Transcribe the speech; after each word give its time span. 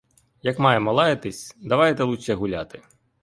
Як 0.41 0.59
маємо 0.59 0.93
лаятись, 0.93 1.57
давайте 1.61 2.03
лучче 2.03 2.33
гуляти! 2.33 2.81